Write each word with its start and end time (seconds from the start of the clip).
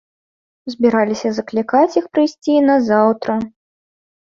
Збіраліся 0.73 1.29
заклікаць 1.41 1.97
іх 2.03 2.09
прыйсці 2.15 2.59
назаўтра. 2.73 3.39